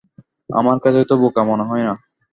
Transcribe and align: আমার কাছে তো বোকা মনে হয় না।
আমার 0.49 0.77
কাছে 0.79 1.01
তো 1.05 1.15
বোকা 1.21 1.41
মনে 1.43 1.63
হয় 1.63 1.83
না। 1.83 1.93